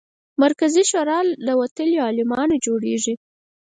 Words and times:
مرکزي 0.43 0.83
شورا 0.91 1.19
له 1.45 1.53
وتلیو 1.61 2.03
عالمانو 2.07 2.55
جوړېږي. 2.65 3.13